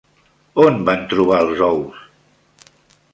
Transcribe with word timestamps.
On 0.63 0.79
van 0.87 1.03
trobar 1.11 1.37
els 1.45 1.63
ous? 1.67 2.01